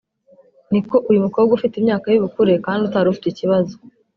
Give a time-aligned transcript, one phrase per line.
[0.69, 3.73] ni uko uyu mukobwa ufite imyaka y’ubukure kandi utari ufite ikibazo